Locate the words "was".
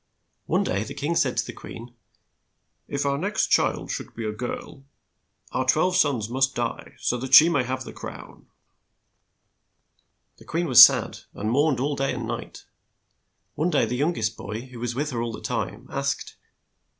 10.65-10.83, 14.79-14.95